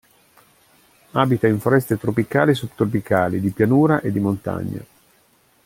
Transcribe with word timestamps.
Abita 1.11 1.45
in 1.45 1.59
foreste 1.59 1.99
tropicali 1.99 2.49
e 2.49 2.55
subtropicali 2.55 3.39
di 3.39 3.51
pianura 3.51 4.01
e 4.01 4.11
di 4.11 4.19
montagna. 4.19 4.83